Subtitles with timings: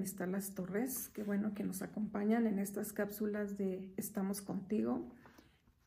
[0.00, 1.10] Amistad Las Torres.
[1.10, 5.12] Qué bueno que nos acompañan en estas cápsulas de Estamos contigo.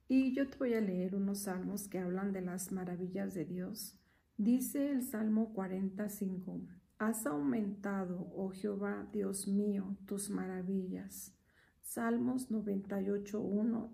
[0.07, 3.97] Y yo te voy a leer unos salmos que hablan de las maravillas de Dios.
[4.37, 6.61] Dice el Salmo 45,
[6.99, 11.35] Has aumentado, oh Jehová, Dios mío, tus maravillas.
[11.81, 13.89] Salmos 98.1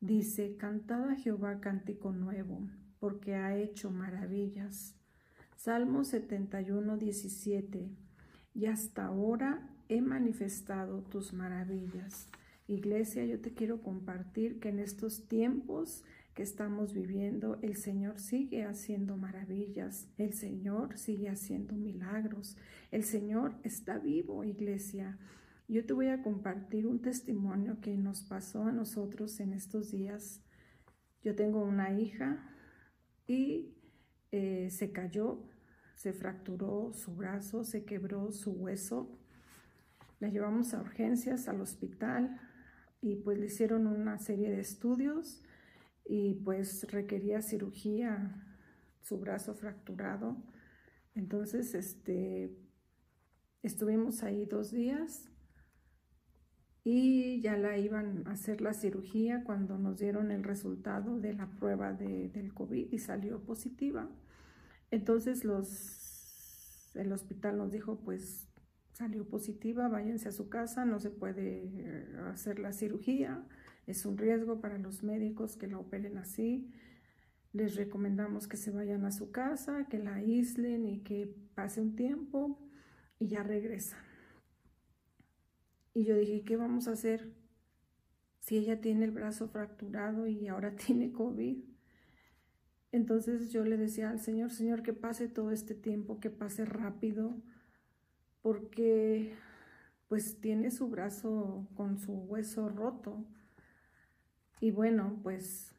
[0.00, 4.98] dice, Cantad a Jehová cántico nuevo, porque ha hecho maravillas.
[5.56, 8.01] Salmo 71, 17.
[8.54, 12.28] Y hasta ahora he manifestado tus maravillas.
[12.66, 18.64] Iglesia, yo te quiero compartir que en estos tiempos que estamos viviendo, el Señor sigue
[18.64, 22.56] haciendo maravillas, el Señor sigue haciendo milagros,
[22.90, 25.18] el Señor está vivo, iglesia.
[25.68, 30.42] Yo te voy a compartir un testimonio que nos pasó a nosotros en estos días.
[31.22, 32.50] Yo tengo una hija
[33.26, 33.74] y
[34.32, 35.42] eh, se cayó
[35.96, 39.18] se fracturó su brazo, se quebró su hueso.
[40.20, 42.40] La llevamos a urgencias al hospital
[43.00, 45.42] y pues le hicieron una serie de estudios
[46.04, 48.46] y pues requería cirugía
[49.02, 50.36] su brazo fracturado.
[51.14, 52.56] Entonces, este,
[53.62, 55.28] estuvimos ahí dos días
[56.84, 61.50] y ya la iban a hacer la cirugía cuando nos dieron el resultado de la
[61.50, 64.10] prueba de, del COVID y salió positiva.
[64.92, 65.42] Entonces
[66.94, 68.46] el hospital nos dijo, pues
[68.92, 73.42] salió positiva, váyanse a su casa, no se puede eh, hacer la cirugía,
[73.86, 76.70] es un riesgo para los médicos que la operen así.
[77.54, 81.96] Les recomendamos que se vayan a su casa, que la aíslen y que pase un
[81.96, 82.60] tiempo
[83.18, 83.98] y ya regresan.
[85.94, 87.32] Y yo dije, ¿qué vamos a hacer
[88.40, 91.71] si ella tiene el brazo fracturado y ahora tiene COVID?
[92.92, 97.34] Entonces yo le decía al Señor, Señor, que pase todo este tiempo, que pase rápido,
[98.42, 99.32] porque
[100.08, 103.24] pues tiene su brazo con su hueso roto.
[104.60, 105.74] Y bueno, pues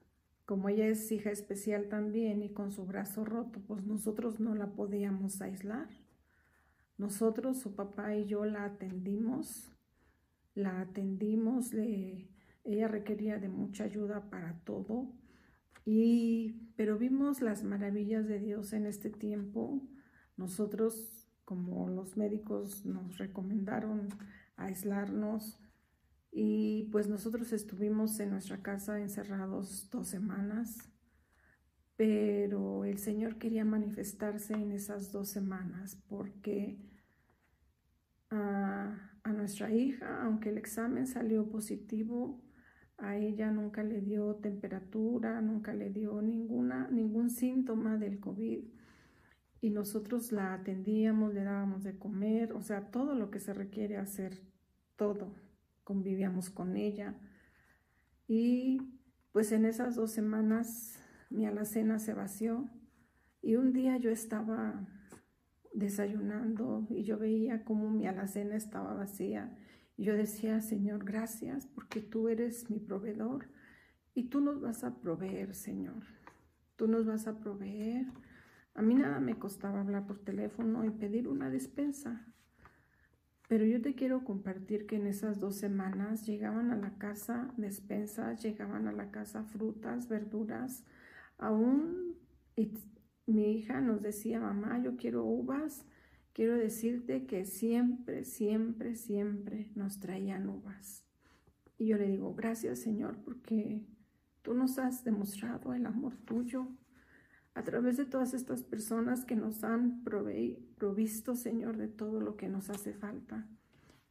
[0.46, 4.72] como ella es hija especial también y con su brazo roto, pues nosotros no la
[4.72, 5.88] podíamos aislar.
[6.98, 9.72] Nosotros, su papá y yo la atendimos,
[10.56, 12.28] la atendimos, le,
[12.64, 15.14] ella requería de mucha ayuda para todo
[15.86, 19.82] y, pero vimos las maravillas de Dios en este tiempo.
[20.38, 24.10] Nosotros, como los médicos nos recomendaron
[24.56, 25.60] aislarnos,
[26.36, 30.90] y pues nosotros estuvimos en nuestra casa encerrados dos semanas,
[31.96, 36.80] pero el Señor quería manifestarse en esas dos semanas porque
[38.32, 42.42] a, a nuestra hija, aunque el examen salió positivo,
[43.04, 48.64] a ella nunca le dio temperatura, nunca le dio ninguna, ningún síntoma del COVID.
[49.60, 53.98] Y nosotros la atendíamos, le dábamos de comer, o sea, todo lo que se requiere
[53.98, 54.42] hacer,
[54.96, 55.36] todo.
[55.84, 57.20] Convivíamos con ella.
[58.26, 58.80] Y
[59.34, 60.98] pues en esas dos semanas
[61.30, 62.70] mi alacena se vació.
[63.42, 64.88] Y un día yo estaba
[65.74, 69.58] desayunando y yo veía como mi alacena estaba vacía
[69.98, 73.50] yo decía, Señor, gracias porque tú eres mi proveedor
[74.14, 76.04] y tú nos vas a proveer, Señor.
[76.76, 78.08] Tú nos vas a proveer.
[78.74, 82.26] A mí nada me costaba hablar por teléfono y pedir una despensa.
[83.48, 88.42] Pero yo te quiero compartir que en esas dos semanas llegaban a la casa despensas,
[88.42, 90.84] llegaban a la casa frutas, verduras,
[91.38, 92.16] aún
[93.26, 95.86] mi hija nos decía, mamá, yo quiero uvas,
[96.34, 101.06] quiero decirte que siempre, siempre, siempre nos traían uvas.
[101.78, 103.86] Y yo le digo, gracias Señor, porque
[104.42, 106.68] tú nos has demostrado el amor tuyo
[107.56, 112.50] a través de todas estas personas que nos han provisto, Señor, de todo lo que
[112.50, 113.48] nos hace falta.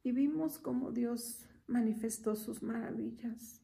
[0.05, 3.63] Y vimos cómo Dios manifestó sus maravillas.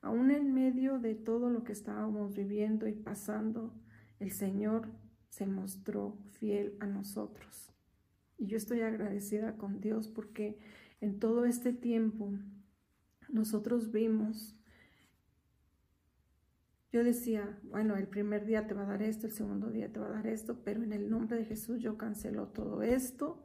[0.00, 3.74] Aún en medio de todo lo que estábamos viviendo y pasando,
[4.18, 4.88] el Señor
[5.28, 7.69] se mostró fiel a nosotros.
[8.40, 10.58] Y yo estoy agradecida con Dios porque
[11.02, 12.32] en todo este tiempo
[13.28, 14.56] nosotros vimos,
[16.90, 20.00] yo decía, bueno, el primer día te va a dar esto, el segundo día te
[20.00, 23.44] va a dar esto, pero en el nombre de Jesús yo cancelo todo esto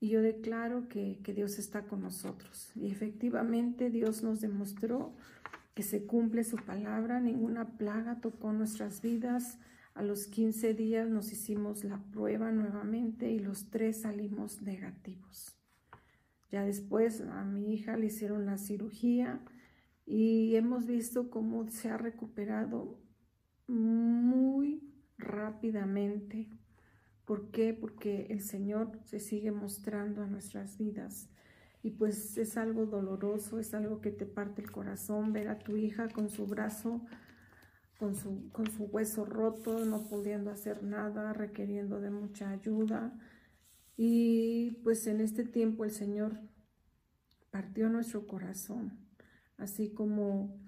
[0.00, 2.72] y yo declaro que, que Dios está con nosotros.
[2.76, 5.16] Y efectivamente Dios nos demostró
[5.74, 9.58] que se cumple su palabra, ninguna plaga tocó nuestras vidas,
[9.94, 15.56] a los 15 días nos hicimos la prueba nuevamente y los tres salimos negativos.
[16.50, 19.40] Ya después a mi hija le hicieron la cirugía
[20.04, 23.00] y hemos visto cómo se ha recuperado
[23.66, 24.82] muy
[25.16, 26.48] rápidamente.
[27.24, 27.72] ¿Por qué?
[27.72, 31.30] Porque el Señor se sigue mostrando a nuestras vidas.
[31.82, 35.76] Y pues es algo doloroso, es algo que te parte el corazón ver a tu
[35.76, 37.04] hija con su brazo,
[37.98, 43.18] con su, con su hueso roto, no pudiendo hacer nada, requiriendo de mucha ayuda.
[43.96, 46.40] Y pues en este tiempo el Señor
[47.50, 48.98] partió nuestro corazón,
[49.56, 50.60] así como,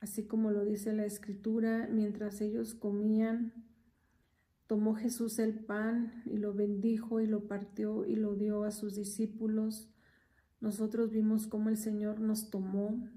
[0.00, 3.54] así como lo dice la Escritura, mientras ellos comían,
[4.66, 8.96] tomó Jesús el pan y lo bendijo y lo partió y lo dio a sus
[8.96, 9.88] discípulos.
[10.60, 13.08] Nosotros vimos cómo el Señor nos tomó,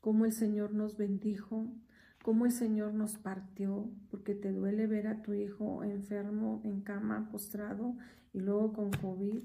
[0.00, 1.74] cómo el Señor nos bendijo,
[2.22, 7.28] cómo el Señor nos partió, porque te duele ver a tu hijo enfermo, en cama,
[7.30, 7.96] postrado
[8.32, 9.40] y luego con COVID.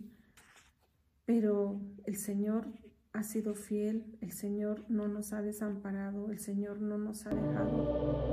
[1.26, 2.68] Pero el Señor
[3.14, 8.28] ha sido fiel, el Señor no nos ha desamparado, el Señor no nos ha dejado.